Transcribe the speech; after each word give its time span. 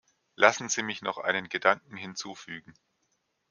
Lassen 0.35 0.67
Sie 0.67 0.81
mich 0.81 1.03
noch 1.03 1.19
einen 1.19 1.47
Gedanken 1.47 1.95
hinzufügen. 1.95 2.73